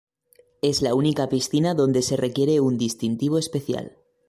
Es 0.63 0.81
la 0.81 0.95
única 0.95 1.29
piscina 1.29 1.75
donde 1.75 2.01
se 2.01 2.17
requiere 2.17 2.59
un 2.59 2.75
distintivo 2.79 3.37
especial. 3.37 3.97